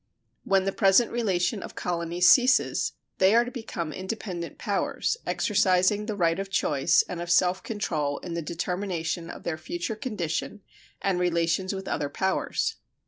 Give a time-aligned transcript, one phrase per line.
[0.45, 6.15] When the present relation of colonies ceases, they are to become independent powers, exercising the
[6.15, 10.61] right of choice and of self control in the determination of their future condition
[11.03, 12.77] and relations with other powers.